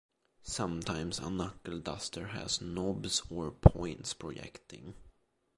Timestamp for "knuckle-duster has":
1.29-2.59